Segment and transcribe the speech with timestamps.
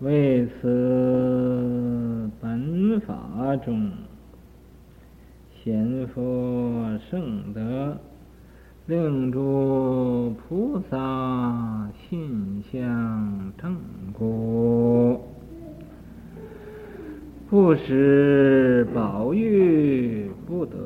[0.00, 3.92] 为此本法中
[5.62, 7.96] 显佛圣德，
[8.86, 13.76] 令诸菩萨心相正
[14.12, 15.24] 果，
[17.48, 20.76] 不使宝玉不得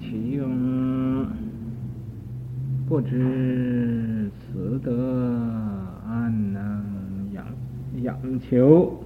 [0.00, 1.26] 其用。
[2.88, 4.92] 不知此德
[6.08, 7.44] 安能仰
[8.02, 9.02] 仰求？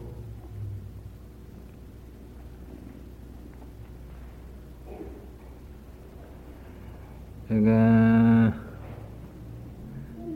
[7.48, 8.52] 这个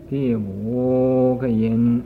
[0.08, 2.02] 第五个因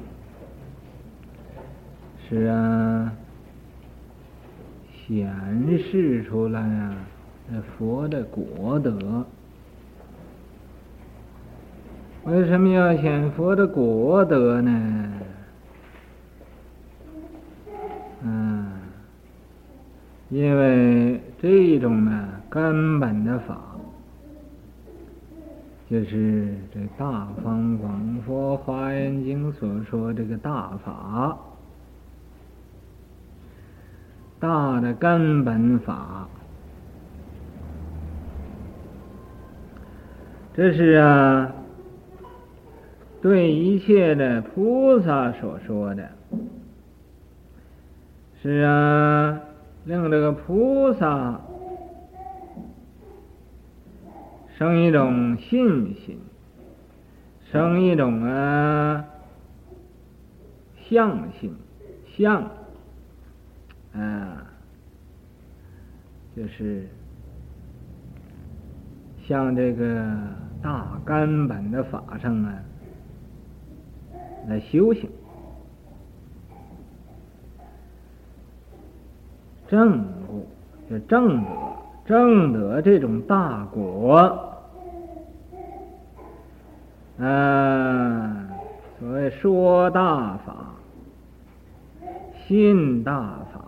[2.29, 3.13] 是啊，
[5.07, 5.33] 显
[5.79, 6.97] 示出来啊，
[7.77, 9.25] 佛的果德。
[12.25, 14.71] 为什么要显佛的果德呢？
[18.23, 18.71] 嗯，
[20.29, 23.59] 因为这种呢根本的法，
[25.91, 31.37] 就是这《大方广佛华严经》所说这个大法，
[34.39, 36.29] 大的根本法，
[40.55, 41.53] 这是啊。
[43.21, 46.09] 对一切的菩萨所说的，
[48.41, 49.41] 是啊，
[49.85, 51.41] 令这个菩萨
[54.57, 56.21] 生一种信心，
[57.51, 59.05] 生一种啊
[60.89, 61.53] 相信，
[62.07, 62.49] 相
[63.93, 64.47] 啊，
[66.37, 66.87] 就是
[69.27, 70.07] 像这个
[70.63, 72.63] 大根本的法上啊。
[74.49, 75.11] 来修行，
[79.69, 80.41] 正果
[80.89, 81.51] 就正德，
[82.07, 84.55] 正德这种大果，
[87.19, 88.49] 啊，
[88.99, 90.75] 所谓说大法，
[92.47, 93.61] 信大法，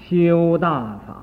[0.00, 1.22] 修大法，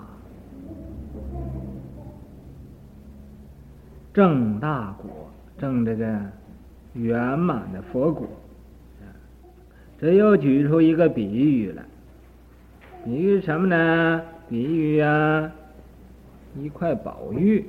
[4.13, 6.36] 正大果，正这个。
[6.97, 8.27] 圆满的佛果，
[9.99, 11.83] 这又举出一个比喻来，
[13.05, 14.21] 比喻什么呢？
[14.49, 15.51] 比喻啊，
[16.55, 17.63] 一块宝玉。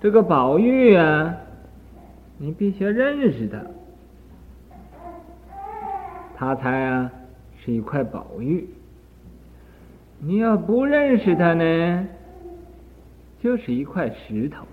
[0.00, 1.34] 这个宝玉啊，
[2.38, 3.62] 你必须认识它，
[6.36, 7.10] 它才啊
[7.64, 8.68] 是一块宝玉。
[10.18, 12.08] 你要不认识它呢，
[13.42, 14.66] 就是一块石头。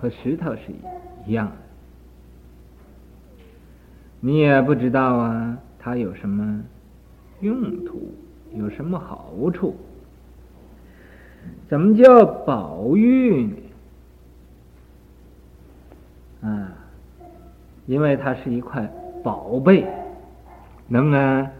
[0.00, 0.60] 和石头是
[1.26, 1.56] 一样的，
[4.20, 6.62] 你也不知道啊，它有什么
[7.40, 8.14] 用途，
[8.54, 9.74] 有什么好处？
[11.68, 13.56] 怎么叫宝玉呢？
[16.48, 16.72] 啊，
[17.86, 18.88] 因为它是一块
[19.24, 19.84] 宝贝，
[20.86, 21.50] 能啊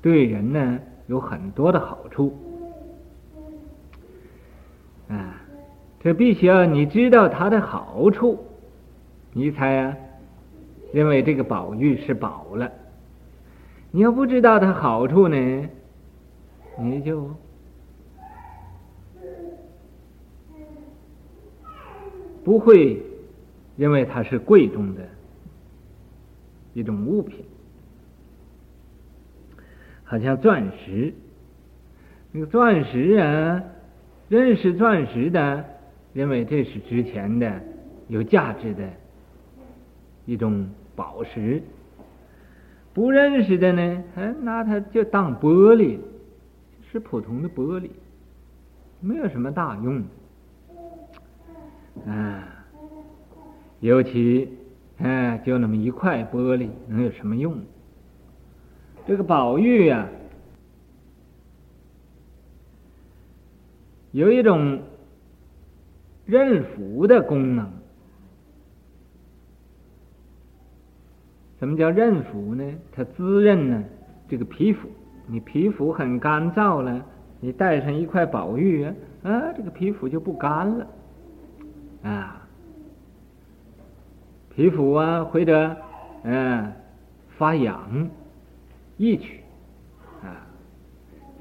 [0.00, 2.32] 对人呢有很多的好处。
[5.08, 5.37] 啊
[6.00, 8.38] 这必须要你知道它的好处，
[9.32, 9.96] 你才啊
[10.92, 12.70] 认为这个宝玉是宝了。
[13.90, 15.68] 你要不知道它好处呢，
[16.78, 17.34] 你就
[22.44, 23.02] 不会
[23.76, 25.02] 认为它是贵重的
[26.74, 27.44] 一种物品，
[30.04, 31.12] 好像钻石，
[32.30, 33.64] 那个钻石啊，
[34.28, 35.64] 认识钻石的。
[36.14, 37.60] 认为这是值钱的、
[38.08, 38.88] 有价值的
[40.24, 41.62] 一种宝石，
[42.92, 45.98] 不认识的呢，还拿它就当玻璃，
[46.90, 47.90] 是普通的玻璃，
[49.00, 50.02] 没有什么大用。
[52.06, 52.64] 啊，
[53.80, 54.48] 尤其
[54.98, 57.56] 哎，就那么一块玻璃，能有什么用？
[59.06, 60.08] 这个宝玉呀、啊，
[64.12, 64.80] 有一种。
[66.28, 67.66] 润肤的功能，
[71.58, 72.70] 什么叫润肤呢？
[72.92, 73.82] 它滋润呢
[74.28, 74.86] 这个皮肤，
[75.26, 77.02] 你皮肤很干燥了，
[77.40, 80.86] 你戴上一块宝玉啊，啊，这个皮肤就不干了，
[82.02, 82.46] 啊，
[84.54, 85.76] 皮肤啊或者
[86.24, 86.70] 嗯
[87.38, 88.10] 发痒、
[88.98, 89.40] 易曲
[90.22, 90.44] 啊，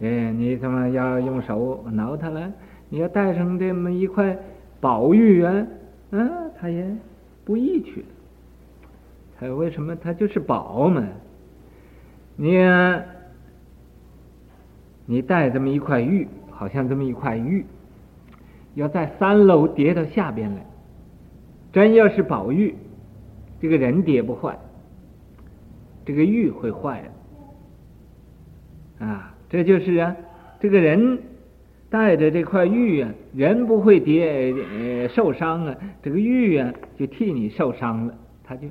[0.02, 2.50] 哎，你怎么要用手挠它了？
[2.88, 4.40] 你要带上这么一块
[4.80, 5.68] 宝玉啊，
[6.12, 6.30] 啊，
[6.60, 6.86] 他也
[7.44, 8.08] 不易去了。
[9.40, 9.96] 他为什么？
[9.96, 11.08] 他就是宝嘛。
[12.36, 12.58] 你
[15.06, 17.66] 你带这么一块玉，好像这么一块玉，
[18.76, 20.66] 要在三楼跌到下边来，
[21.74, 22.76] 真要是宝玉，
[23.60, 24.60] 这个人跌不坏，
[26.06, 27.02] 这个玉会坏
[29.00, 29.06] 了。
[29.08, 30.16] 啊，这就是啊，
[30.60, 31.20] 这个人。
[31.90, 38.14] 带着这块玉啊，人不会跌呃受伤啊，这个玉啊就替你受伤了，
[38.44, 38.68] 他就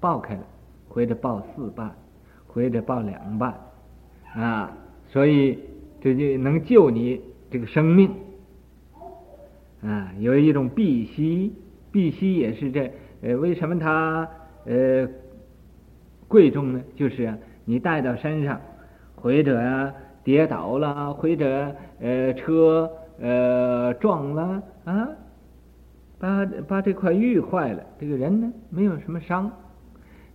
[0.00, 0.40] 爆开了，
[0.88, 1.94] 或者爆四瓣，
[2.48, 3.54] 或者爆两瓣，
[4.34, 4.76] 啊，
[5.08, 5.60] 所以
[6.00, 8.10] 这就能救你这个生命，
[9.82, 11.54] 啊，有一种碧玺，
[11.92, 12.90] 碧玺也是这
[13.22, 14.28] 呃，为什么它
[14.64, 15.08] 呃
[16.26, 16.82] 贵重呢？
[16.96, 17.32] 就是，
[17.64, 18.60] 你带到身上，
[19.14, 19.94] 或者啊。
[20.28, 25.08] 跌倒了，或者呃车呃撞了啊，
[26.18, 29.50] 把把这块玉坏了，这个人呢没有什么伤，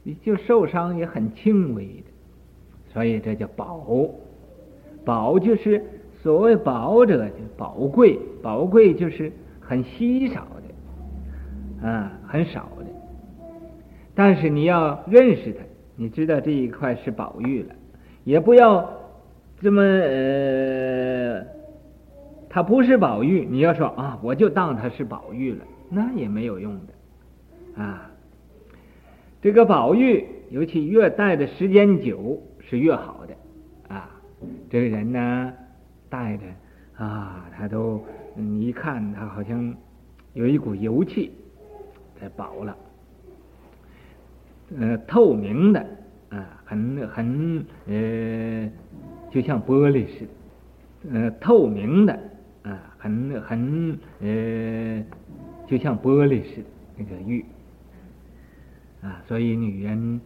[0.02, 3.86] 你就受伤也很轻微的，所以这叫宝。
[5.06, 5.86] 宝就是
[6.24, 10.48] 所谓宝者，就宝贵，宝贵就是很稀少
[11.84, 12.86] 的，啊，很少的。
[14.16, 15.60] 但是你要认识它，
[15.96, 17.76] 你知道这一块是宝玉了，
[18.24, 19.03] 也不要。
[19.64, 21.46] 这么呃，
[22.50, 28.12] 他不是宝玉，你要说啊，我就当他是宝玉了，那也没有用的啊。
[29.42, 33.34] 这个宝玉，尤其越戴的时间久是越好的
[33.96, 34.10] 啊。
[34.70, 35.54] 这个人呢，
[36.10, 36.44] 戴着
[36.98, 38.04] 啊，他都
[38.36, 39.74] 你一看他好像
[40.34, 41.32] 有一股油气，
[42.20, 42.78] 太宝了，
[44.78, 45.80] 呃，透明的
[46.32, 48.70] 啊，很很呃。
[49.34, 50.28] 就像玻璃似
[51.10, 52.14] 的，呃，透明的
[52.62, 55.04] 啊，很很呃，
[55.66, 57.44] 就像玻璃似的那个玉
[59.02, 60.22] 啊，所以女人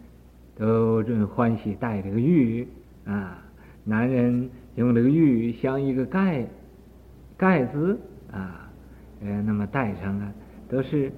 [0.57, 2.67] 都这么欢喜戴这个玉
[3.05, 3.41] 啊，
[3.85, 6.45] 男人用这个玉像一个盖
[7.37, 7.97] 盖子
[8.33, 8.69] 啊，
[9.21, 10.33] 呃，那么戴上啊，
[10.67, 11.09] 都是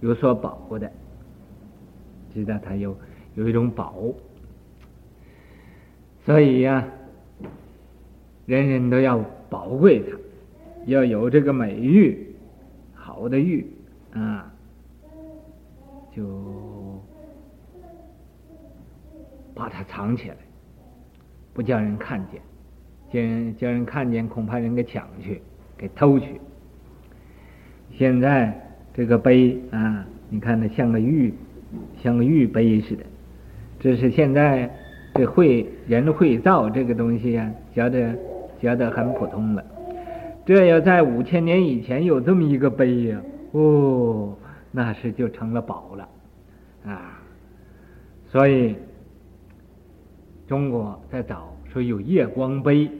[0.00, 0.90] 有所保护的，
[2.34, 2.96] 知道它有
[3.36, 3.94] 有一种宝。
[6.24, 6.86] 所以呀、
[8.46, 9.18] 人人都要
[9.50, 10.16] 宝贵它，
[10.86, 12.16] 要有这个美玉，
[12.94, 13.66] 好的玉
[14.12, 14.52] 啊，
[16.14, 17.02] 就
[19.52, 20.36] 把它藏起来，
[21.52, 22.40] 不叫人看见，
[23.10, 25.42] 叫人叫人看见，恐怕人给抢去，
[25.76, 26.40] 给偷去。
[27.98, 28.64] 现在
[28.94, 31.34] 这个碑啊，你看它像个玉，
[32.00, 33.02] 像个玉碑似的，
[33.80, 34.70] 这是现在。
[35.14, 38.16] 这会人会造这个东西呀、觉得
[38.60, 39.64] 觉得很普通了。
[40.46, 43.20] 这要在五千年以前有这么一个杯呀、
[43.52, 44.34] 哦，
[44.70, 46.08] 那是就成了宝了
[46.90, 47.22] 啊。
[48.26, 48.74] 所以
[50.48, 52.90] 中国在早说有夜光杯，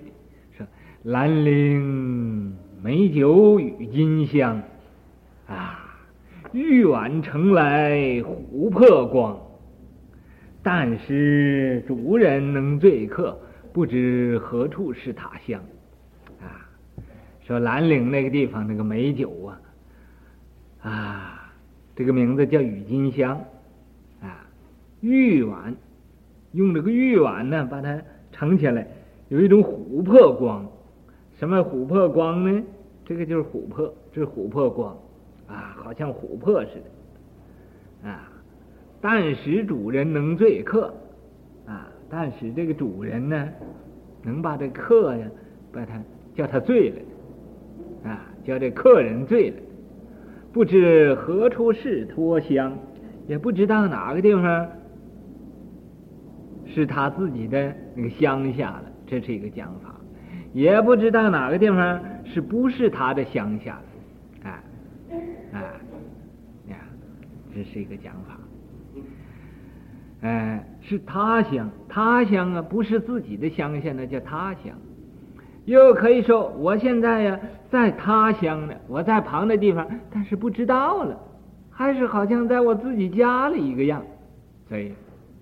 [0.57, 0.67] 说
[1.05, 4.61] 兰陵美酒郁金香
[5.49, 5.97] 啊，
[6.53, 9.37] 玉碗盛来琥珀光。
[10.63, 13.37] 但使主人能醉客，
[13.73, 15.61] 不知何处是他乡。
[16.41, 16.69] 啊，
[17.45, 19.61] 说兰陵那个地方那个美酒啊，
[20.89, 21.53] 啊，
[21.97, 23.37] 这个名字叫郁金香，
[24.21, 24.47] 啊，
[25.01, 25.75] 玉碗，
[26.53, 28.01] 用这个玉碗呢，把它
[28.31, 28.87] 盛起来，
[29.29, 30.65] 有一种琥珀光。
[31.39, 32.63] 什么琥珀光呢？
[33.05, 34.97] 这个就是琥珀，这是琥珀光，
[35.49, 36.71] 啊，好像琥珀似
[38.05, 38.29] 的，啊。
[39.03, 40.95] 但使主人能醉客，
[41.67, 41.89] 啊！
[42.09, 43.49] 但使这个主人呢，
[44.23, 45.27] 能把这客呀，
[45.73, 46.01] 把他
[46.37, 49.57] 叫他醉了，啊，叫这客人醉了，
[50.53, 52.79] 不知何处是脱乡，
[53.27, 54.69] 也不知道哪个地方
[56.65, 59.97] 是他自己的那个乡下了，这是一个讲法，
[60.53, 63.81] 也不知道哪个地方是不是他的乡下
[64.45, 64.63] 了，啊，
[65.55, 65.59] 啊，
[66.69, 66.77] 呀，
[67.53, 68.39] 这是一个讲法。
[70.23, 74.73] 哎，是他乡，他乡啊，不是自己的乡下，那叫他乡。
[75.65, 77.39] 又可以说，我现在呀，
[77.71, 81.19] 在他乡呢，我在旁的地方，但是不知道了，
[81.71, 84.03] 还是好像在我自己家里一个样。
[84.69, 84.93] 所以，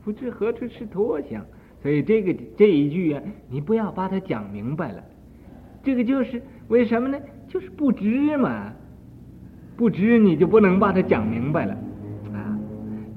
[0.04, 1.44] 不知何处是他乡。
[1.82, 5.02] 所以这个这一句啊，你不要把它讲明白了。
[5.82, 7.18] 这个就是为什么呢？
[7.48, 8.72] 就是不知嘛，
[9.76, 11.76] 不知你就不能把它讲明白了。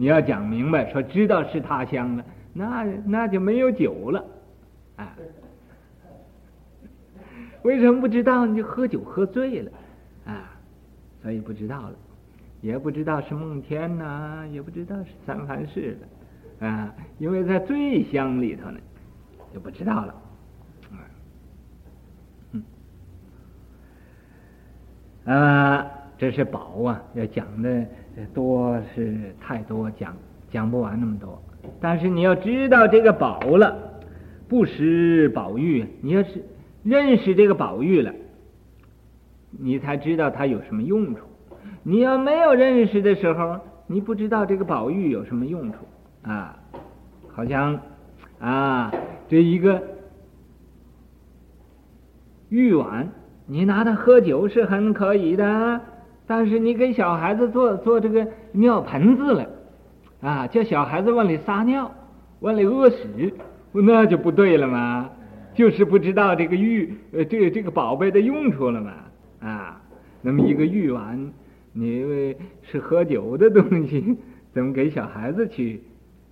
[0.03, 4.25] 你要讲明白，说知道是他乡了，那那就没有酒了，
[4.97, 5.15] 啊，
[7.63, 8.45] 为什么不知道？
[8.45, 9.71] 你就喝酒喝醉了，
[10.25, 10.51] 啊，
[11.21, 11.95] 所以不知道了，
[12.59, 15.97] 也不知道是梦天呐、也不知道是三藩市
[16.59, 18.79] 了，啊，因为在醉乡里头呢，
[19.53, 20.13] 就不知道了，
[20.91, 20.99] 啊。
[22.51, 22.63] 嗯，
[25.33, 25.91] 啊，
[26.23, 27.85] 这是宝啊，要讲的
[28.33, 30.15] 多是太多，讲
[30.49, 31.43] 讲不完那么多，
[31.81, 33.99] 但是你要知道这个宝了，
[34.47, 36.41] 不识宝玉，你要是。
[36.81, 38.13] 认识这个宝玉了，
[39.51, 41.21] 你才知道它有什么用处。
[41.81, 45.77] 你要没有认识的时候，你不知道这个宝玉有什么用处
[46.21, 46.57] 啊。
[47.33, 47.79] 好像
[48.39, 48.93] 啊，
[49.29, 49.81] 这一个
[52.49, 53.09] 玉碗，
[53.45, 55.81] 你拿它喝酒是很可以的，
[56.25, 59.49] 但是你给小孩子做做这个尿盆子了
[60.21, 61.91] 啊，叫小孩子往里撒尿，
[62.39, 63.33] 往里屙屎，
[63.73, 65.09] 那就不对了嘛。
[65.53, 68.93] 就是不知道这个玉呃，这个这个宝贝的用处了嘛
[69.41, 69.81] 啊？
[70.21, 71.31] 那么一个玉碗，
[71.73, 74.17] 你因为是喝酒的东西，
[74.51, 75.83] 怎么给小孩子去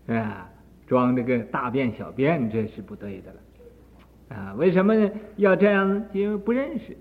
[0.07, 0.49] 啊
[0.87, 2.49] 装这个大便小便？
[2.49, 4.55] 这是不对的了啊！
[4.57, 6.03] 为什么呢要这样？
[6.13, 6.97] 因为不认识，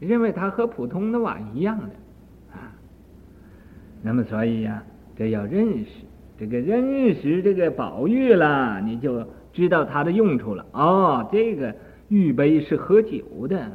[0.00, 1.90] 认为它和普通的碗一样的。
[4.02, 4.82] 那么所以呀、
[5.16, 5.86] 这要认识
[6.38, 9.26] 这个认识这个宝玉了，你就。
[9.54, 11.76] 知道它的用处了哦，这个
[12.08, 13.70] 玉杯是喝酒的，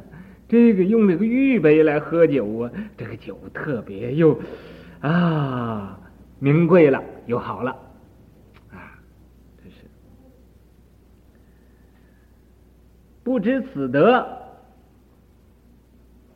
[0.48, 4.36] 这个用这个玉杯来喝酒啊，这个酒特别又
[5.00, 6.00] 啊
[6.40, 7.70] 名贵了又好了
[8.72, 8.98] 啊，
[9.62, 9.86] 这是
[13.22, 14.26] 不知此德，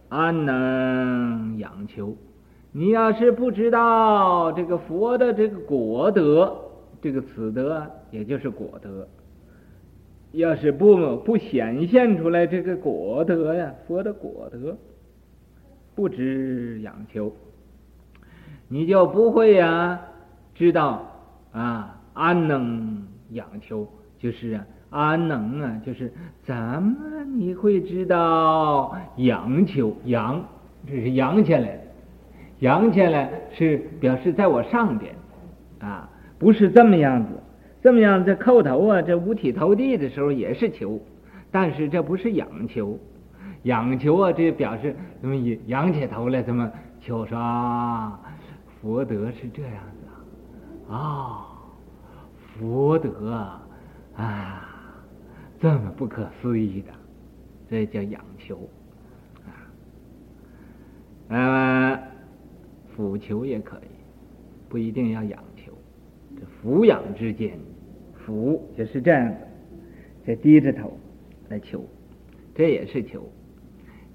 [0.09, 2.17] 安能养求？
[2.73, 6.57] 你要是不知道这个佛的这个果德，
[7.03, 9.07] 这个此德也就是果德。
[10.33, 14.75] 要是不不显现出来这个果德呀，佛的果德，
[15.95, 17.31] 不知仰求，
[18.69, 20.01] 你就不会呀
[20.55, 21.07] 知道
[21.53, 23.87] 啊安能仰求，
[24.19, 26.11] 就是啊安能啊，就是
[26.43, 26.97] 怎么
[27.37, 30.43] 你会知道仰求仰，
[30.87, 31.79] 这是仰起来，
[32.63, 35.13] 仰起来是表示在我上边
[35.81, 37.29] 啊，不是这么样子。
[37.83, 41.01] 这么样，这叩头啊，这五体投地的时候也是求，
[41.51, 42.97] 但是这不是仰求，
[43.65, 45.35] 仰求啊，这表示怎么
[45.67, 48.21] 仰起头来，怎么求说啊？
[48.81, 51.43] 佛德是这样子啊，哦，
[52.57, 53.45] 佛德
[54.15, 54.69] 啊，
[55.61, 56.93] 这么不可思议的，
[57.69, 58.57] 这叫仰求
[59.47, 59.51] 啊。
[61.31, 61.99] 呃，
[62.95, 63.91] 俯求也可以，
[64.69, 65.73] 不一定要仰求，
[66.39, 67.59] 这俯仰之间。
[68.25, 69.37] 俯就是这样子，
[70.27, 70.97] 就低着头
[71.49, 71.85] 来求，
[72.55, 73.29] 这也是求。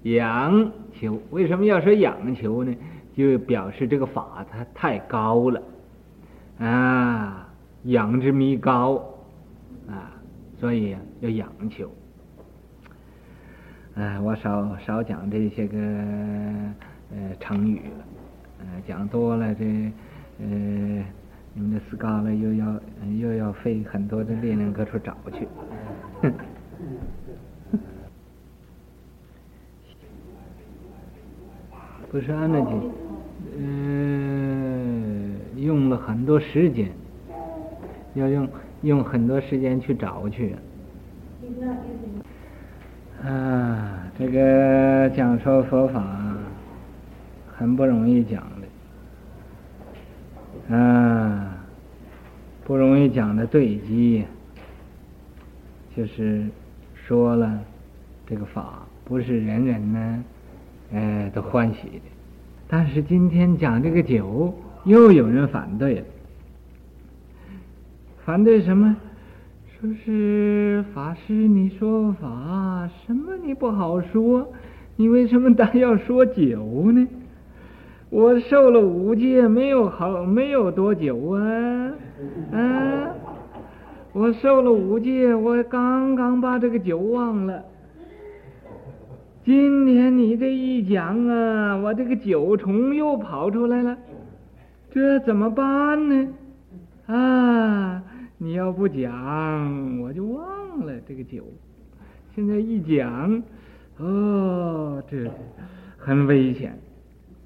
[0.04, 2.74] 仰求为什么要说仰求呢？
[3.14, 5.62] 就表示这个法它太高了
[6.58, 9.04] 啊，仰之弥高
[9.88, 10.14] 啊，
[10.58, 11.90] 所以要仰求。
[13.96, 15.76] 啊，我少少讲这些个
[17.10, 18.06] 呃成语了，
[18.60, 19.64] 呃，讲多了这
[20.40, 21.04] 呃。
[21.54, 22.80] 你们的斯嘎了又要
[23.18, 25.48] 又要费很多的力量各处找去，
[32.12, 32.70] 不是安那句，
[33.58, 36.92] 嗯、呃，用了很多时间，
[38.14, 38.48] 要用
[38.82, 40.54] 用很多时间去找去。
[43.24, 46.00] 啊，这个讲说佛法
[47.58, 48.42] 很不容易讲
[50.68, 50.74] 的。
[50.74, 51.58] 啊，
[52.64, 54.24] 不容易讲的对机，
[55.96, 56.46] 就是
[56.94, 57.58] 说了
[58.26, 60.24] 这个法不是人人呢，
[60.92, 62.02] 呃，都欢喜的。
[62.68, 66.04] 但是今天讲这个酒，又有人反对了。
[68.24, 68.96] 反对什么？
[69.80, 74.52] 说是法师，你说法什么你不好说，
[74.96, 77.08] 你为什么单要说酒呢？
[78.10, 81.92] 我受了五戒，没有好，没有多久啊，
[82.52, 83.14] 啊！
[84.12, 87.62] 我受了五戒，我刚刚把这个酒忘了。
[89.44, 93.98] 今天你这一讲啊，我这个酒虫又跑出来了，
[94.90, 96.28] 这怎么办呢？
[97.06, 98.02] 啊！
[98.38, 101.44] 你要不讲，我就忘了这个酒。
[102.34, 103.42] 现在一讲，
[103.98, 105.30] 哦，这
[105.98, 106.78] 很危险。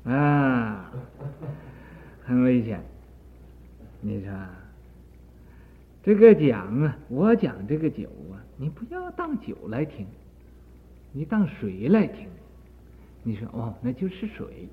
[0.04, 0.90] 啊，
[2.25, 2.80] 很危险！
[4.00, 4.32] 你说，
[6.02, 10.06] 这个讲啊，我讲这个酒啊，你不要当酒来听，
[11.12, 12.26] 你当水来听，
[13.23, 14.68] 你说哦，那就是水，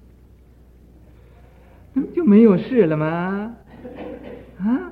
[1.93, 3.55] 那不就没有事了吗？
[4.57, 4.91] 啊？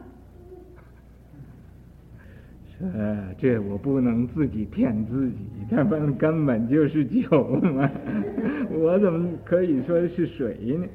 [2.79, 5.37] 呃，这我不能自己骗自己，
[5.69, 7.89] 他们根本就是酒嘛，
[8.71, 10.85] 我怎么可以说是水呢？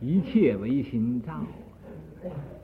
[0.00, 1.32] 一切唯心造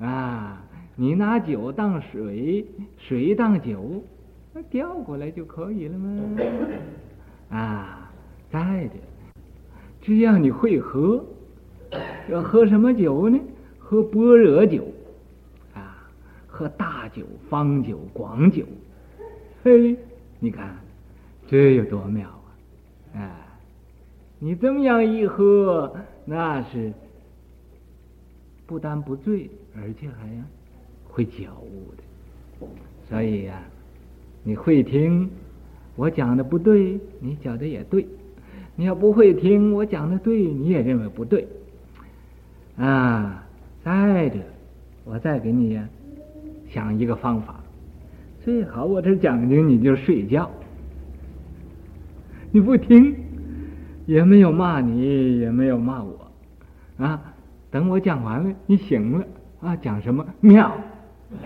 [0.05, 0.65] 啊！
[0.97, 2.65] 你拿酒当水，
[2.97, 4.03] 水当酒，
[4.55, 6.39] 那调过来就可以了吗？
[7.51, 8.11] 啊，
[8.51, 8.95] 再的，
[10.01, 11.23] 只要你会喝，
[12.31, 13.39] 要喝什么酒呢？
[13.79, 14.85] 喝般若酒。
[16.59, 18.65] 喝大酒、方酒、广酒，
[19.63, 19.97] 嘿，
[20.41, 20.77] 你看
[21.47, 22.51] 这有多妙啊！
[23.15, 23.31] 哎，
[24.41, 26.93] 你这么样一喝，那是
[28.67, 30.29] 不但不醉，而且还
[31.07, 32.67] 会觉悟的。
[33.09, 33.63] 所以呀、
[34.43, 35.31] 你会听
[35.95, 38.05] 我讲的不对，你讲的也对；
[38.75, 41.47] 你要不会听我讲的对，你也认为不对。
[42.77, 43.47] 啊，
[43.85, 44.41] 再者，
[45.05, 45.89] 我再给你呀。
[46.69, 47.61] 想一个方法，
[48.45, 50.51] 最好我这讲经你就睡觉，
[52.51, 53.15] 你不听，
[54.07, 56.31] 也没有骂你，也没有骂我，
[56.99, 57.35] 啊，
[57.71, 59.27] 等我讲完了，你醒了
[59.61, 60.73] 啊，讲什么妙？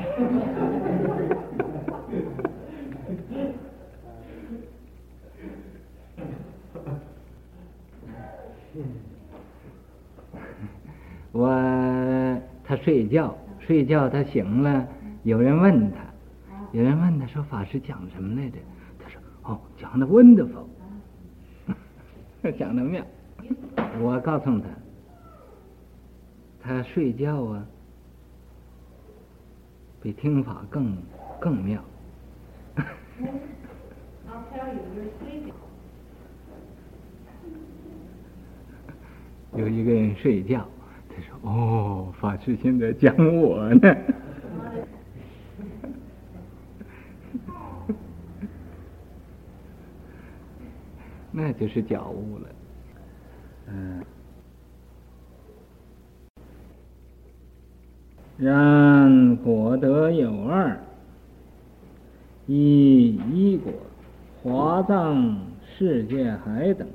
[11.33, 11.49] 我
[12.65, 14.87] 他睡觉，睡觉他醒了。
[15.25, 15.99] 有人问他，
[16.73, 18.59] 有人问他说：“法师讲什么来着？”
[18.99, 20.67] 他说：“哦，讲的 wonderful，
[22.59, 23.05] 讲的妙。”
[24.01, 24.67] 我告诉他，
[26.61, 27.65] 他睡觉啊，
[30.01, 30.97] 比听法更
[31.41, 31.81] 更妙。
[39.55, 40.67] 有一个人睡觉，
[41.09, 43.97] 他说：“哦，法师现在讲我呢。”
[51.53, 52.49] 就是觉悟了，
[53.69, 54.05] 嗯。
[58.39, 60.77] 然果德有二：
[62.47, 63.73] 一依果、
[64.43, 65.39] 华藏、
[65.79, 66.87] 世界海等；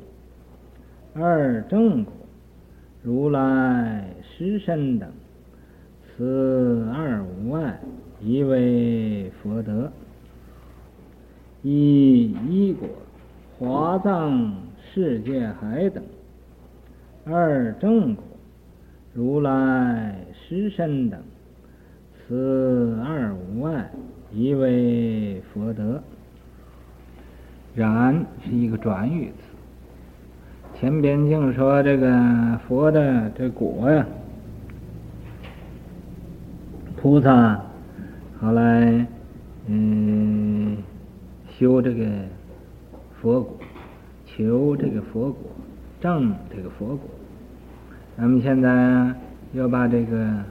[1.14, 2.14] 二正果、
[3.02, 5.10] 如来实身等。
[6.18, 7.80] 此二无碍，
[8.20, 9.90] 宜为佛德。
[11.62, 12.90] 一依果。
[13.60, 14.54] 华藏、
[14.94, 16.04] 世界海等，
[17.26, 18.24] 二正果、
[19.16, 21.20] 如来实身等，
[22.14, 23.90] 此二无碍，
[24.32, 26.04] 宜为佛德。
[27.74, 30.78] 然是一个转语词。
[30.80, 34.06] 前边净说这个佛的这果呀，
[36.96, 37.60] 菩萨
[38.40, 39.08] 后来
[39.66, 40.78] 嗯
[41.50, 42.06] 修这个。
[43.22, 43.58] 佛果，
[44.26, 45.50] 求这个佛果，
[46.00, 47.10] 证这个佛果。
[48.16, 49.14] 咱们现在
[49.54, 50.44] 要把这个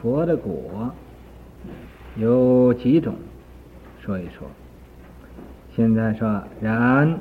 [0.00, 0.90] 佛的果
[2.16, 3.14] 有几种
[4.00, 4.48] 说一说。
[5.76, 7.20] 现在说，然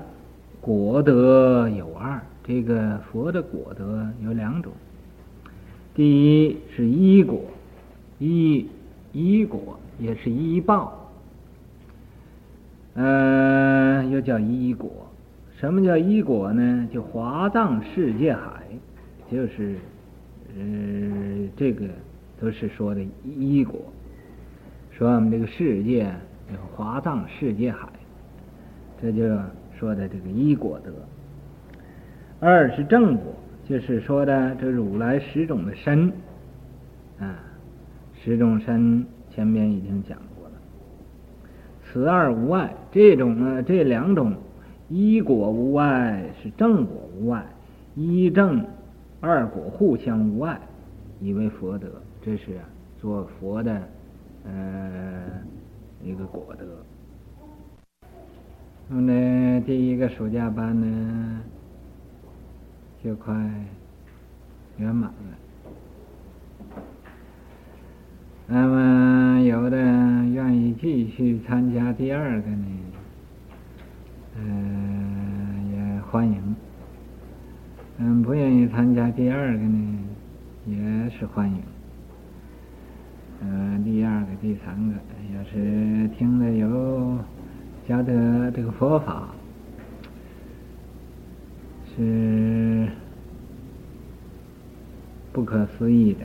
[0.61, 4.71] 果德有二，这个佛的果德有两种。
[5.93, 7.41] 第一是依果，
[8.19, 8.67] 依
[9.11, 10.96] 依果也是依报。
[12.97, 14.91] 呃，又叫依果。
[15.59, 16.87] 什么叫依果呢？
[16.91, 18.63] 就华藏世界海，
[19.31, 19.75] 就是，
[20.55, 21.85] 呃，这个
[22.41, 23.79] 都是说的依果。
[24.91, 26.11] 说我们这个世界
[26.51, 27.87] 有华藏世界海，
[28.99, 29.23] 这就
[29.79, 30.91] 说的这个依果德。
[32.39, 33.31] 二是正果，
[33.69, 36.11] 就是说的这如来十种的身，
[37.19, 37.37] 啊，
[38.23, 40.17] 十种身前面已经讲。
[41.97, 44.35] 此二无碍，这种呢，这两种
[44.87, 47.43] 一果无碍，是正果无碍，
[47.95, 48.63] 一正
[49.19, 50.61] 二果互相无碍，
[51.19, 51.87] 以为佛德，
[52.21, 52.59] 这是
[53.01, 53.81] 做佛的
[54.45, 55.23] 呃
[56.03, 56.67] 一个果德。
[58.87, 61.41] 那么，第一个暑假班呢，
[63.03, 63.33] 就快
[64.77, 66.75] 圆满了。
[68.45, 68.86] 那么
[71.17, 72.65] 去参加第二个呢，
[74.39, 76.55] 嗯，也欢迎。
[77.97, 79.99] 嗯，不愿意参加第二个呢，
[80.67, 81.57] 也是欢迎。
[83.41, 84.93] 嗯，第二个、第三个，
[85.35, 87.17] 要是听了有
[87.87, 89.29] 觉得这个佛法，
[91.95, 92.87] 是
[95.33, 96.19] 不可思议的。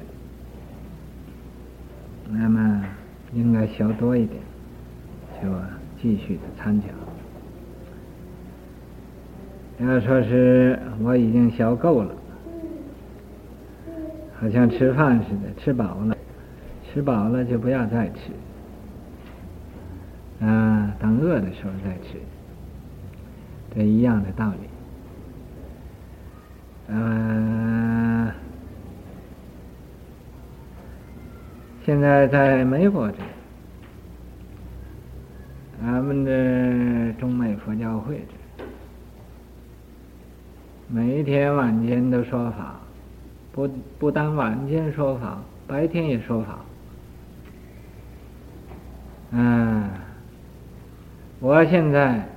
[2.31, 2.85] 那么
[3.33, 4.43] 应该学多一点，
[5.43, 5.49] 就
[6.01, 6.89] 继续的参讲。
[9.85, 12.15] 要说是我已经学够了，
[14.39, 16.17] 好像吃饭似的，吃饱了，
[16.85, 18.31] 吃饱了就不要再吃。
[20.47, 22.21] 啊，等饿的时候再吃，
[23.75, 24.69] 这一样的道理。
[26.89, 28.31] 嗯、
[31.85, 33.19] 现在在美国这，
[35.85, 38.25] 咱们的中美佛教会，
[40.89, 42.81] 每一天晚间都说法，
[43.51, 43.69] 不
[43.99, 46.61] 不但晚间说法，白天也说法。
[49.33, 49.91] 嗯、
[51.41, 52.29] 我现在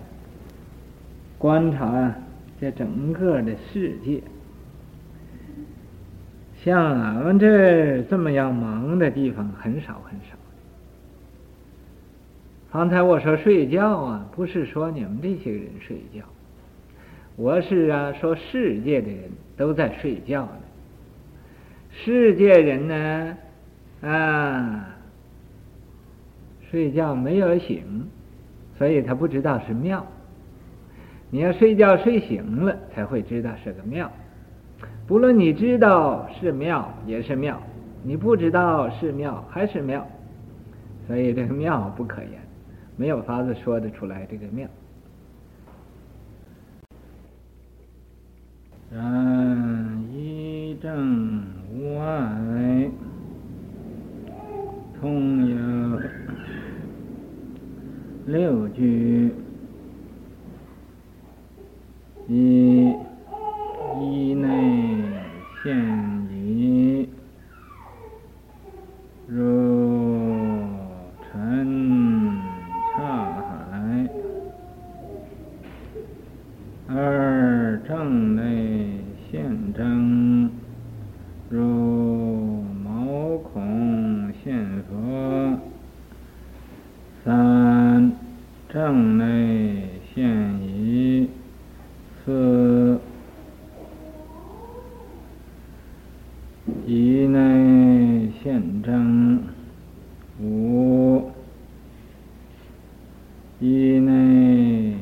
[1.37, 2.15] 观察
[2.59, 4.23] 这整个的世界，
[6.63, 10.35] 像俺们这这么样忙的地方很少很少。
[12.75, 16.25] 刚才我说睡觉啊，不是说你们这些人睡觉，
[17.37, 20.59] 我是啊说世界的人都在睡觉呢。
[21.89, 23.37] 世界人呢，
[24.01, 24.89] 啊，
[26.69, 27.81] 睡觉没有醒。
[28.77, 30.05] 所以他不知道是庙，
[31.29, 34.11] 你要睡觉睡醒了才会知道是个庙。
[35.07, 37.57] 不论你知道是庙也是庙，
[38.03, 40.05] 你不知道是庙还是庙，
[41.07, 42.31] 所以这个庙不可言，
[42.97, 44.67] 没有法子说得出来这个庙。
[48.91, 52.89] 然一正无碍，
[54.99, 55.55] 通有。
[58.27, 59.31] 六句，
[62.27, 62.91] 一
[63.99, 65.03] 一内
[65.61, 65.77] 现
[66.31, 67.07] 已，
[69.27, 70.65] 如
[71.21, 72.41] 澄
[72.97, 72.97] 察
[73.69, 74.07] 海；
[77.15, 78.99] 二正内
[79.31, 80.49] 现征，
[81.49, 85.57] 如毛孔现佛；
[87.23, 88.11] 三。
[88.67, 90.27] 正内现
[90.59, 91.29] 已，
[92.25, 92.99] 四
[96.85, 99.41] 一内现证，
[100.41, 101.31] 五
[103.61, 104.97] 一内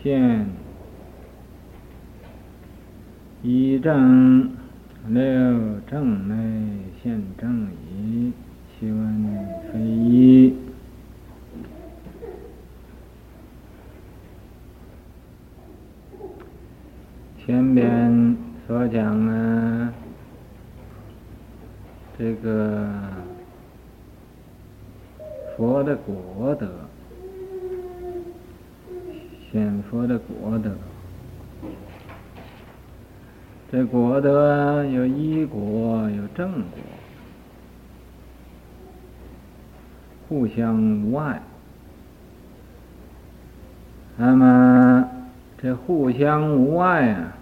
[0.00, 0.46] 现
[3.42, 4.52] 一证，
[5.08, 5.20] 六
[5.88, 6.34] 正内
[7.02, 8.32] 现证已，
[8.78, 10.54] 其文非一。
[17.46, 18.36] 前边
[18.66, 19.92] 所讲啊，
[22.18, 22.88] 这个
[25.54, 26.66] 佛的果德，
[29.52, 30.70] 显佛的果德，
[33.70, 36.62] 这果德有依果，有正果，
[40.30, 41.42] 互相无碍。
[44.16, 45.10] 那么。
[45.56, 45.74] 这
[46.34, 47.32] 相无碍啊！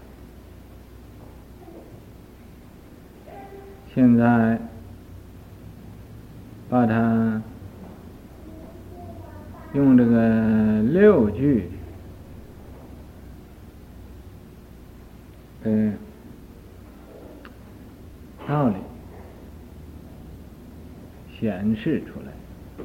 [3.94, 4.58] 现在
[6.68, 7.40] 把它
[9.72, 11.70] 用这个六句，
[15.62, 15.94] 嗯，
[18.46, 18.74] 道理
[21.40, 22.84] 显示出来。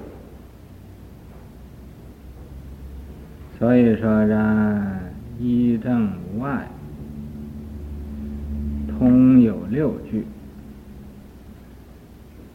[3.60, 5.02] 所以说呢。
[5.39, 6.67] 一正无碍，
[8.88, 10.26] 通有六句，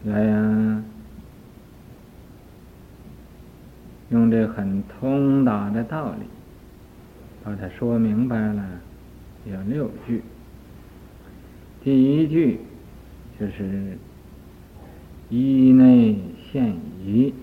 [0.03, 0.83] 来呀，
[4.09, 6.25] 用这很通达的道理，
[7.43, 8.63] 把它说明白了。
[9.45, 10.21] 有六句，
[11.83, 12.59] 第一句
[13.39, 13.97] 就是
[15.29, 16.17] 一内
[16.51, 17.33] 现一。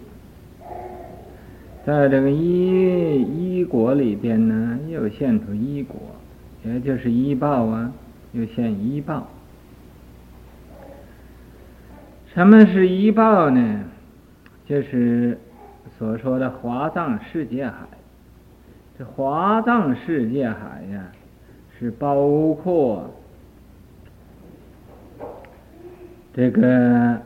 [1.85, 6.01] 在这个一一一果里边呢，又现出一果，
[6.65, 7.93] 也就是一报啊，
[8.33, 9.29] 又现一报。
[12.33, 13.85] 什么是一报呢？
[14.67, 15.39] 就是
[15.99, 17.75] 所说的华藏世界海。
[18.99, 21.13] 这华藏世界海呀，
[21.79, 23.11] 是包括
[26.33, 27.21] 这个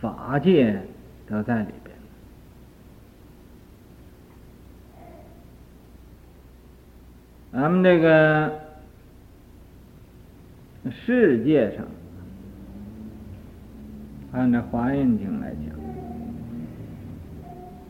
[0.00, 0.80] 法界
[1.28, 1.93] 都在里边。
[7.54, 8.50] 咱们这个
[10.90, 11.86] 世界上，
[14.32, 15.54] 按照《华严经》来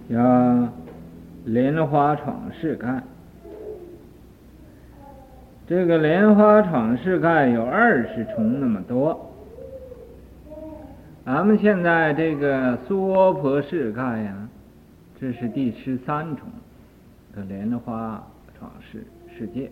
[0.07, 0.69] 讲，叫
[1.47, 3.03] 莲花闯世盖。
[5.67, 9.33] 这个莲花闯世盖有二十重那么多。
[11.25, 14.47] 咱们现在这个娑婆世盖呀，
[15.19, 16.47] 这是第十三重
[17.35, 18.23] 的莲花
[18.59, 19.03] 闯世
[19.37, 19.71] 世界。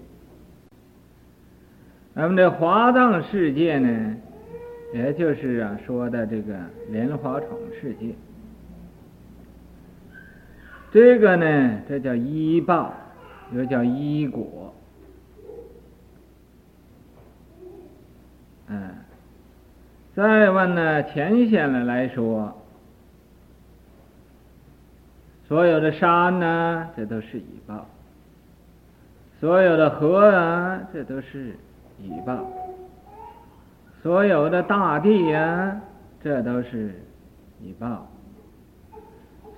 [2.14, 4.16] 咱们这华藏世界呢，
[4.92, 6.54] 也就是啊说的这个
[6.90, 7.48] 莲花宠
[7.80, 8.14] 世界。
[10.92, 12.92] 这个呢，这叫依报，
[13.52, 14.74] 又叫依果。
[18.66, 18.90] 嗯。
[20.14, 22.54] 再问呢，浅显的来说，
[25.48, 27.86] 所有的山呢，这都是依报；
[29.42, 31.56] 所有的河啊，这都是
[31.98, 32.46] 依报；
[34.00, 35.80] 所有的大地呀，
[36.22, 36.94] 这都是
[37.60, 38.06] 依报；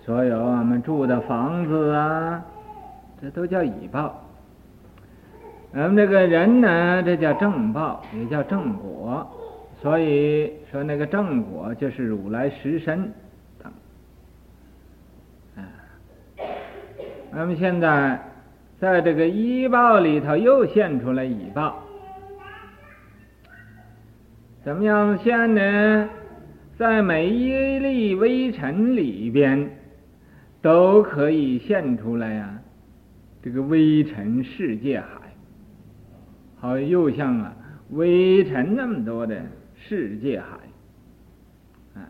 [0.03, 2.43] 所有我们住的房子啊，
[3.21, 4.25] 这都叫依报。
[5.73, 9.31] 我们这个人呢，这叫正报，也叫正果。
[9.83, 13.13] 所以说，那个正果就是如来实身
[13.63, 13.71] 等。
[15.57, 15.69] 啊，
[17.31, 18.19] 那么现在
[18.85, 21.83] 在这个依报里头又现出来一报，
[24.63, 26.11] 怎么样现呢？
[26.77, 29.71] 在每一粒微尘里边
[30.61, 32.59] 都可以现出来呀，
[33.43, 35.07] 这个微尘世界海，
[36.61, 37.57] 好又像啊
[37.93, 39.43] 微尘那么多的。
[39.77, 42.09] 世界海，啊，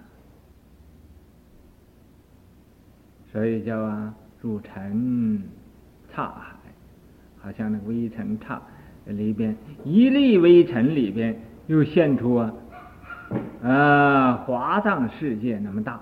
[3.32, 5.42] 所以叫啊入尘
[6.14, 6.53] 刹海，
[7.44, 8.62] 好像那个微尘刹
[9.04, 9.54] 里边
[9.84, 12.54] 一粒微尘里边又现出啊
[13.62, 16.00] 啊华藏世界那么大，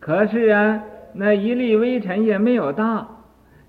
[0.00, 0.82] 可是啊
[1.14, 3.06] 那一粒微尘也没有大，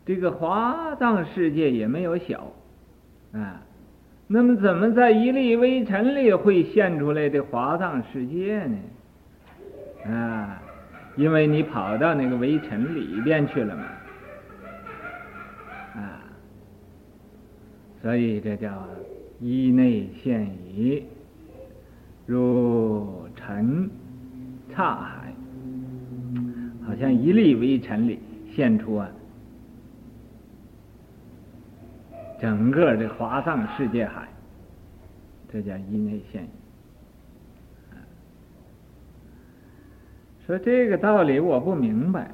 [0.04, 2.52] 这个华藏世界也没有小，
[3.34, 3.62] 啊。
[4.26, 8.78] 那么，怎么在一粒微尘里会现出来的华藏世界呢？
[10.12, 10.60] 啊，
[11.18, 13.84] 因为你跑到那个微尘里边去了嘛，
[15.96, 16.24] 啊，
[18.04, 18.86] 所以这叫
[19.40, 21.06] 一内现已，
[22.26, 23.90] 入尘
[24.76, 25.34] 刹海，
[26.86, 28.20] 好像一粒微尘里
[28.54, 29.10] 现出啊。
[32.42, 34.28] 整个这华藏世界海，
[35.50, 36.48] 这叫一内现已。
[40.46, 42.30] 说这个道理我不明白，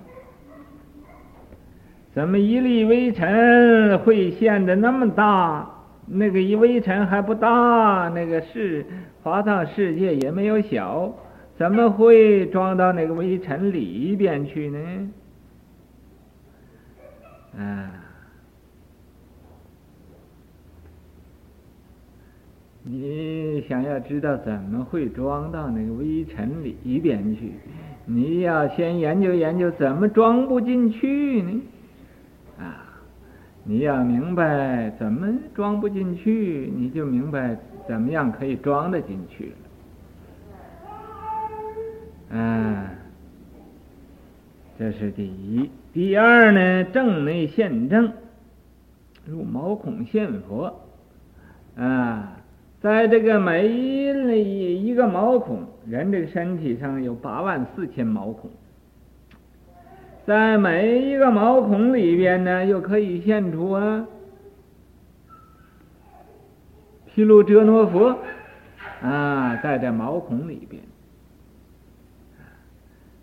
[2.14, 5.70] 怎么一粒微尘会现得那么大？
[6.12, 8.86] 那个一微尘还不大，那个是
[9.22, 11.14] 华藏世界也没有小，
[11.56, 14.80] 怎么会装到那个微尘里边去呢？
[17.58, 17.92] 啊。
[22.82, 27.52] 你想要知道怎么会装到那个微尘里边去，
[28.06, 31.62] 你要先研究研究怎么装不进去呢？
[33.70, 37.56] 你要明白怎么装不进去，你就明白
[37.88, 39.54] 怎么样可以装得进去
[42.32, 42.36] 了。
[42.40, 42.90] 啊，
[44.80, 45.70] 这是第一。
[45.94, 48.12] 第二呢，正内现正，
[49.28, 50.74] 如毛孔现佛，
[51.78, 52.38] 啊。
[52.82, 58.50] 在这个每一一个毛孔，人这个身体上有八万四千毛孔，
[60.30, 64.06] 在每一个毛孔里边呢，又可以现出啊，
[67.08, 68.16] 毗卢遮那佛
[69.02, 70.84] 啊，在这毛孔里边，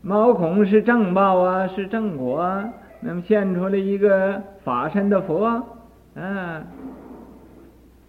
[0.02, 5.62] 毛孔是正报啊，是正果啊，那么现出了一个法身的佛
[6.16, 6.64] 啊，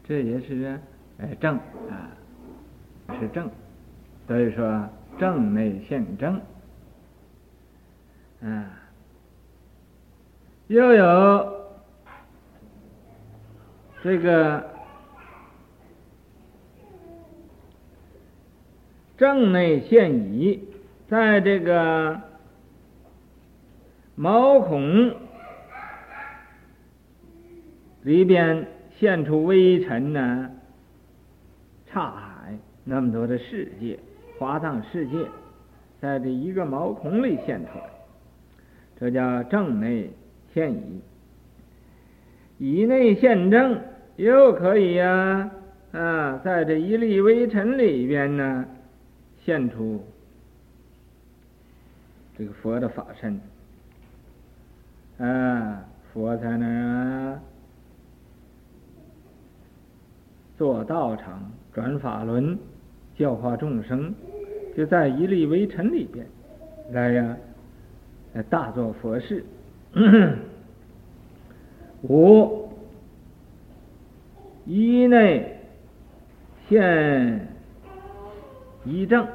[0.05, 0.79] 这也是。
[1.19, 2.09] 哎，正啊，
[3.19, 3.47] 是正，
[4.25, 6.41] 所以说正内现正，
[8.41, 8.65] 啊，
[10.67, 11.65] 又有
[14.03, 14.69] 这个
[19.17, 20.67] 正内现已，
[21.07, 22.19] 在这个
[24.15, 25.15] 毛孔
[28.03, 28.67] 里边
[28.99, 30.51] 现出微尘呢。
[31.89, 33.97] 刹海那么多的世界，
[34.37, 35.25] 华藏世界，
[36.01, 37.89] 在这一个毛孔里现出来，
[38.99, 40.11] 这叫正内
[40.53, 41.01] 现已。
[42.57, 43.79] 以内现正，
[44.15, 45.51] 又可以呀
[45.91, 48.65] 啊，在这一粒微尘里边呢，
[49.43, 50.03] 现出
[52.37, 53.39] 这个佛的法身。
[55.19, 57.39] 啊，佛在那儿
[60.57, 62.57] 做道场、转法轮、
[63.15, 64.13] 教化众生，
[64.75, 66.25] 就在一粒微尘里边
[66.91, 67.37] 来呀，
[68.33, 69.43] 来大做佛事。
[72.03, 72.69] 五
[74.65, 75.59] 一内
[76.69, 77.47] 现
[78.85, 79.27] 一正，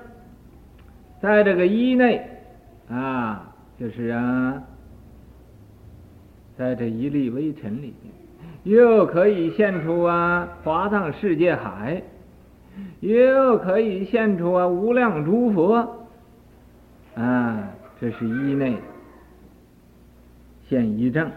[1.21, 2.27] 在这个一内
[2.89, 4.63] 啊，就是啊。
[6.55, 8.13] 在这一粒微尘里面，
[8.65, 12.03] 又可以现出啊华藏世界海，
[13.01, 16.07] 又可以现出啊无量诸佛，
[17.17, 18.77] 啊，这是一内
[20.73, 21.31] 现一正，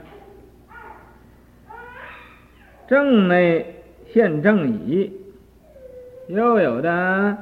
[2.87, 3.65] 正内
[4.13, 5.11] 现正已，
[6.29, 7.37] 又有的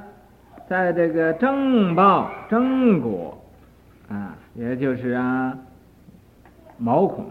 [0.68, 3.40] 在这个正报正果，
[4.10, 5.56] 啊，也就是啊
[6.80, 7.28] 毛孔。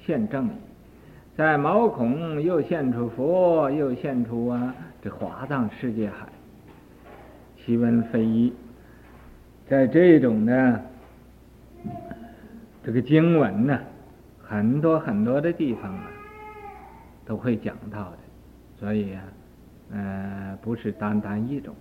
[0.00, 0.50] 现正，
[1.36, 6.26] 在毛孔又现出佛，又现出啊这华藏世界海，
[7.64, 8.52] 奇闻非一。
[9.68, 10.82] 在这种的
[12.88, 13.78] 这个经文呢，
[14.42, 16.10] 很多很多的地方啊，
[17.26, 18.18] 都会讲到的。
[18.80, 19.22] 所以啊，
[19.92, 21.74] 呃，不是单单一种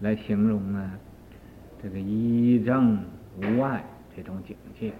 [0.00, 0.90] 来形容啊
[1.82, 2.98] 这个一正
[3.42, 3.84] 无碍
[4.16, 4.90] 这种境界。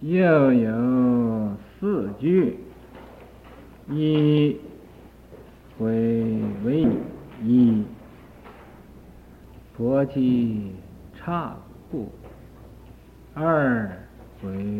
[0.00, 2.58] 又有四句，
[3.88, 4.58] 一
[5.78, 6.24] 谓
[6.64, 6.88] 唯
[7.44, 7.84] 一，
[9.80, 10.72] 佛即
[11.14, 11.56] 刹
[11.90, 12.10] 故；
[13.32, 13.90] 二
[14.42, 14.78] 为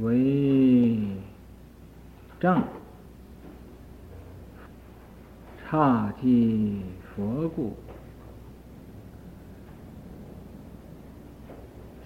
[0.00, 1.00] 为
[2.38, 2.62] 正，
[5.68, 6.82] 刹即
[7.16, 7.72] 佛故；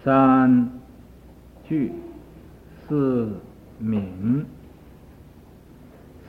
[0.02, 0.70] 三。
[1.68, 1.92] 句
[2.88, 3.30] 四
[3.78, 4.46] 明，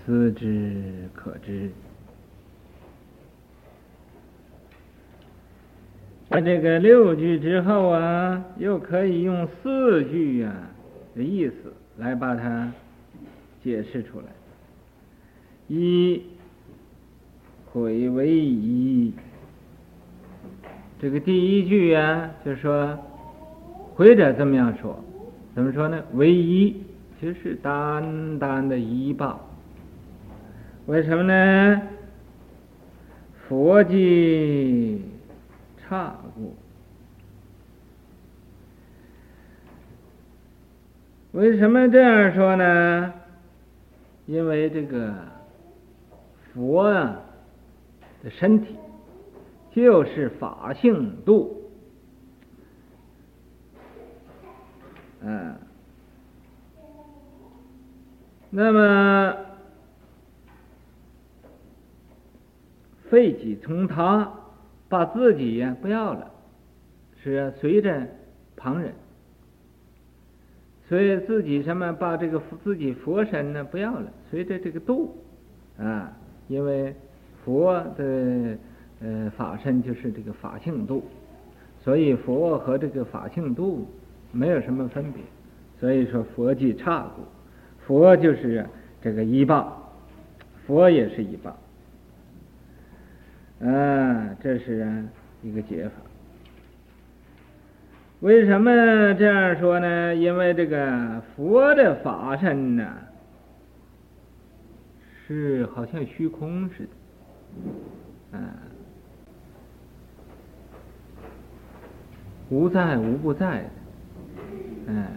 [0.05, 1.71] 思之可知。
[6.41, 10.53] 这个六句之后啊，又可以用四句啊
[11.15, 11.53] 的意思
[11.97, 12.71] 来把它
[13.63, 14.25] 解释出来。
[15.67, 16.21] 一
[17.73, 19.13] 谓唯一，
[20.99, 22.97] 这个第一句啊，就说
[23.95, 24.99] 或者这么样说。
[25.53, 26.03] 怎么说呢？
[26.13, 26.75] 唯一
[27.21, 29.39] 就是单单的一报。
[30.85, 31.81] 为什么呢？
[33.47, 35.01] 佛即
[35.89, 36.55] 刹故。
[41.31, 43.13] 为什么这样说呢？
[44.25, 45.13] 因为这个
[46.53, 47.19] 佛啊
[48.23, 48.75] 的身体
[49.71, 51.61] 就是法性度。
[55.21, 55.55] 嗯，
[58.49, 59.35] 那么
[63.09, 64.31] 废己从他，
[64.89, 66.31] 把自己呀不要了，
[67.21, 68.07] 是随着
[68.55, 68.93] 旁人，
[70.87, 75.15] 所以自己什么把这个自己佛身呢不要了，随着这个度
[75.77, 76.11] 啊，
[76.47, 76.95] 因为
[77.43, 78.57] 佛的
[79.01, 81.03] 呃法身就是这个法性度，
[81.83, 83.87] 所以佛和这个法性度。
[84.31, 85.23] 没有什么分别，
[85.79, 87.21] 所以说佛即刹故，
[87.87, 88.67] 佛就是
[89.01, 89.71] 这个一棒，
[90.67, 91.55] 佛也是一棒，
[93.65, 95.03] 啊，这是
[95.41, 95.95] 一个解法。
[98.19, 98.71] 为什么
[99.15, 100.15] 这样说呢？
[100.15, 102.87] 因为这个佛的法身呢，
[105.25, 106.87] 是好像虚空似
[108.31, 108.53] 的，啊，
[112.49, 113.69] 无在无不在的。
[114.87, 115.07] 嗯，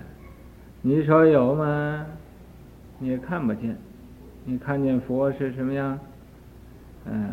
[0.81, 2.07] 你说有吗？
[2.99, 3.77] 你看不见。
[4.45, 5.99] 你看见佛是什么样？
[7.05, 7.31] 嗯，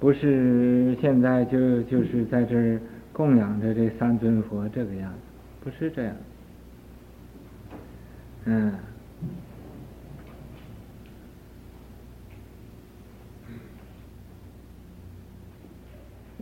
[0.00, 2.78] 不是现在就就是在这
[3.12, 5.18] 供养着这三尊佛这个样子，
[5.64, 6.16] 不是这样。
[8.44, 8.72] 嗯，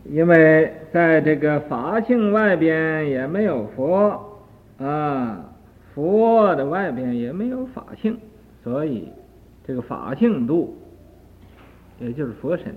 [0.05, 0.73] 因为。
[0.93, 4.39] 在这个法性外边也没有佛
[4.79, 5.53] 啊，
[5.93, 8.17] 佛的外边也没有法性，
[8.63, 9.09] 所以
[9.65, 10.75] 这个法性度
[11.99, 12.73] 也就是佛身，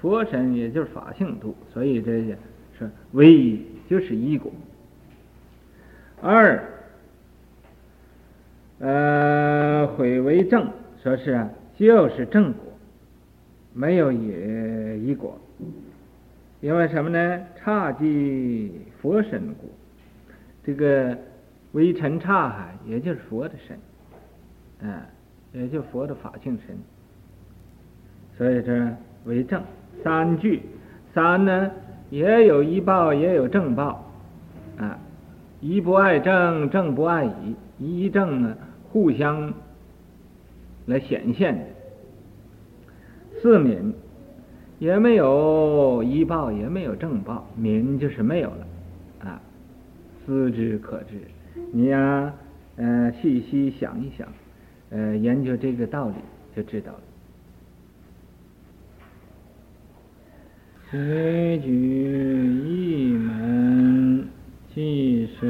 [0.00, 2.36] 佛神也就是法性度，所以这些
[2.78, 4.50] 说为就是一果。
[6.22, 6.62] 二，
[8.78, 10.70] 呃，悔为正，
[11.02, 11.46] 说是，
[11.76, 12.72] 就是正果，
[13.74, 15.38] 没有也一果。
[16.60, 17.46] 因为什么呢？
[17.64, 18.70] 刹即
[19.00, 19.70] 佛神故，
[20.62, 21.16] 这个
[21.72, 23.78] 微尘刹海，也就是佛的神，
[24.90, 25.06] 啊，
[25.52, 26.76] 也就佛的法性神。
[28.36, 28.94] 所以这
[29.24, 29.62] 为正
[30.02, 30.62] 三句，
[31.14, 31.70] 三呢
[32.10, 34.04] 也有一报，也有正报，
[34.78, 34.98] 啊，
[35.60, 38.56] 一不爱正，正不碍依，依正呢
[38.90, 39.52] 互相
[40.86, 41.64] 来显现的。
[43.40, 43.92] 四泯。
[44.78, 48.66] 也没有一报，也没有正报，泯就是没有了，
[49.28, 49.38] 啊，
[50.24, 51.20] 思之可知。
[51.70, 52.34] 你呀、啊，
[52.76, 54.26] 呃，细细想一想，
[54.88, 56.14] 呃，研究这个道理
[56.56, 57.00] 就知道了。
[60.90, 61.70] 随举
[62.66, 64.26] 一门，
[64.74, 65.46] 既舍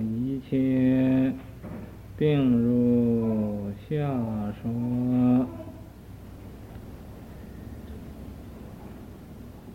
[0.00, 1.32] 一切，
[2.18, 3.96] 并如下
[4.60, 5.46] 说。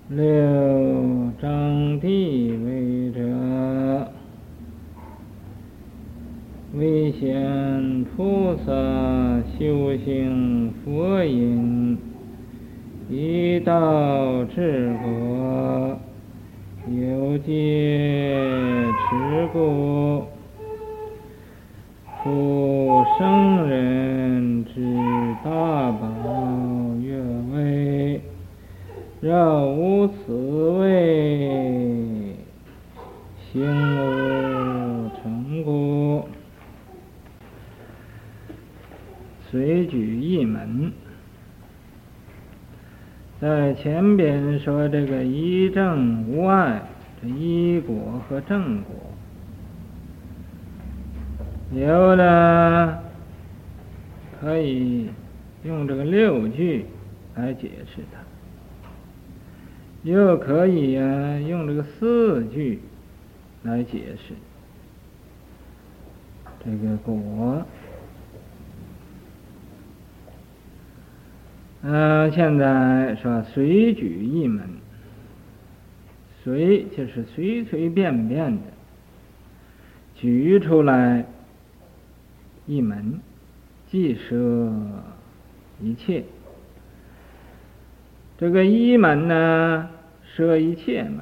[0.09, 4.11] 六章地位者，
[6.73, 8.73] 为显菩萨
[9.57, 11.97] 修行佛因，
[13.07, 15.99] 一道至果，
[16.89, 20.23] 有戒持故，
[22.23, 24.81] 复圣人之
[25.43, 27.21] 大宝月
[27.53, 28.21] 位。
[29.21, 30.33] 若无此
[30.79, 32.35] 位，
[33.51, 36.27] 行无成故。
[39.51, 40.91] 随举一门，
[43.39, 46.82] 在前边说这个一正无碍，
[47.21, 48.95] 这一果和正果，
[51.73, 53.03] 有的
[54.39, 55.09] 可以
[55.63, 56.86] 用这个六句
[57.36, 58.19] 来解释它。
[60.03, 62.80] 又可以呀、啊，用这个四句
[63.63, 64.34] 来解释
[66.63, 67.65] 这个果。
[71.88, 74.67] 嗯、呃，现在说随举一门，
[76.43, 78.63] 随就是随随便便的
[80.15, 81.23] 举出来
[82.65, 83.19] 一门，
[83.88, 84.73] 即舍
[85.79, 86.23] 一切。
[88.39, 89.88] 这个一门呢？
[90.36, 91.19] 舍一切门，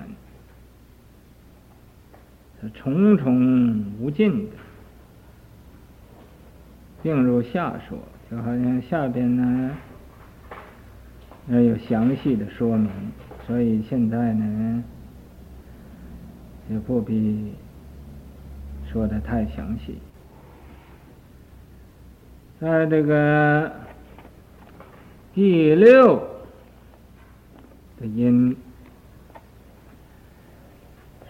[2.73, 4.51] 重重无尽的，
[7.03, 7.99] 并如下说，
[8.31, 9.71] 就好像下边呢，
[11.49, 12.89] 要有详细的说明，
[13.45, 14.83] 所以现在呢，
[16.69, 17.53] 也不必
[18.91, 19.97] 说的太详细。
[22.59, 23.71] 在这个
[25.33, 26.17] 第六
[27.99, 28.55] 的因。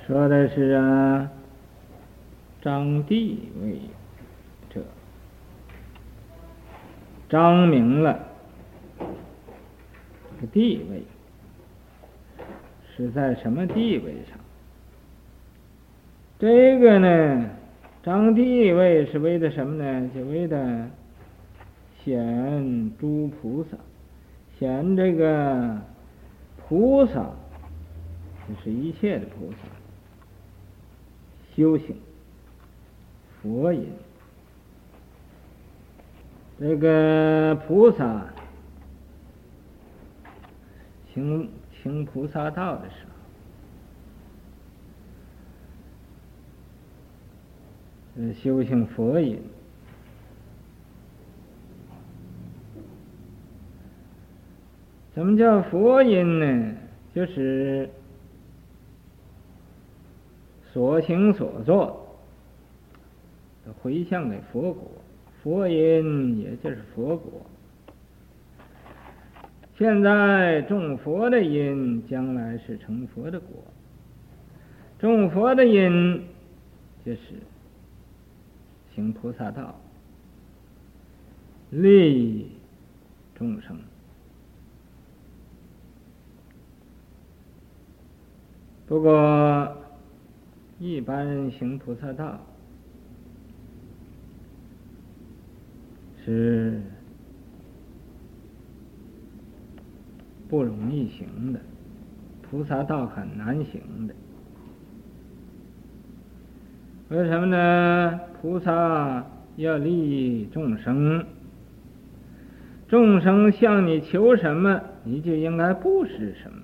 [0.05, 1.32] 说的是啊，
[2.61, 3.80] 张地位
[4.70, 4.84] 者，
[7.30, 8.20] 张明了
[10.47, 11.03] 地位
[12.95, 14.37] 是在什么地位上？
[16.39, 17.49] 这个呢，
[18.03, 20.09] 张地位是为的什么呢？
[20.13, 20.89] 就为的
[22.03, 23.77] 显诸菩萨，
[24.59, 25.79] 显这个
[26.67, 27.29] 菩萨，
[28.47, 29.57] 就是一切的菩萨。
[31.55, 31.95] 修行
[33.41, 33.87] 佛因，
[36.59, 38.32] 这个菩萨
[41.14, 42.95] 行行菩萨道的时
[48.18, 49.39] 候，修行佛音，
[55.14, 56.76] 什么叫佛音呢？
[57.14, 57.89] 就是。
[60.74, 62.18] 所行所作，
[63.80, 64.91] 回向给佛果，
[65.43, 67.45] 佛音也就是佛果。
[69.78, 73.63] 现在种佛的因，将来是成佛的果。
[74.99, 76.24] 种佛的因，
[77.05, 77.19] 就是
[78.93, 79.76] 行菩萨道，
[81.69, 82.51] 利
[83.36, 83.78] 众生。
[88.88, 89.78] 不过。
[90.80, 92.38] 一般人行菩萨道
[96.26, 96.82] 是
[100.53, 101.59] 不容易行的，
[102.43, 104.13] 菩萨道很难行的。
[107.09, 108.19] 为什么呢？
[108.39, 109.25] 菩萨
[109.55, 111.25] 要利益众生，
[112.87, 116.59] 众生向你求什么，你就应该布施什么。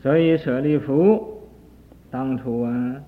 [0.00, 1.48] 所以舍利弗
[2.10, 3.00] 当初啊，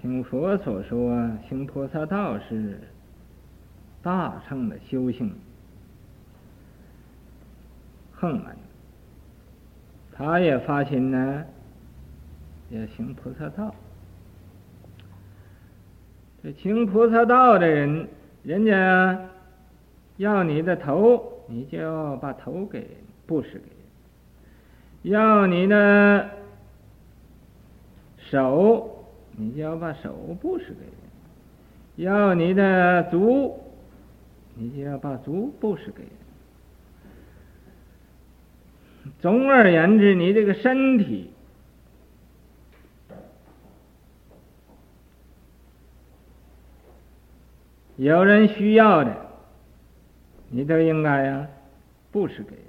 [0.00, 2.80] 听佛所说，行菩萨道是
[4.02, 5.30] 大乘的修行，
[8.18, 8.56] 横门，
[10.10, 11.44] 他也发心呢，
[12.70, 13.74] 也行菩萨道。
[16.42, 18.08] 这行菩萨道的人，
[18.42, 19.20] 人家
[20.16, 22.88] 要你的头，你就要把头给
[23.26, 25.12] 布施给人。
[25.12, 26.30] 要你的
[28.16, 33.58] 手，你就要把手布施给人；要你的足，
[34.54, 36.10] 你就要把足布施给人。
[39.20, 41.30] 总而言之，你这个身体，
[47.96, 49.14] 有人需要的，
[50.50, 51.46] 你都应该呀
[52.12, 52.64] 布施给人。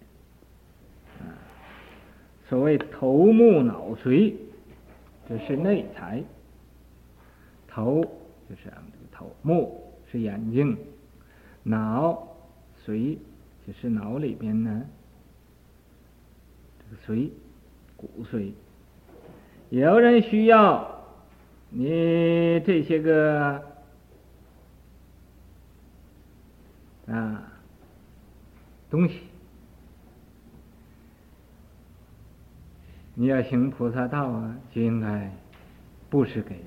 [2.47, 4.33] 所谓头目脑髓，
[5.27, 6.23] 这是内财。
[7.67, 8.01] 头
[8.49, 10.77] 就是俺们这个头，目是眼睛，
[11.63, 12.27] 脑
[12.85, 13.17] 髓
[13.67, 14.85] 就是脑里边呢，
[17.07, 17.29] 髓
[17.95, 18.51] 骨髓。
[19.69, 21.05] 有人需要
[21.69, 23.63] 你这些个
[27.07, 27.51] 啊
[28.89, 29.21] 东西。
[33.19, 35.35] 你要行菩萨道啊，就应该
[36.07, 36.63] 布施给人。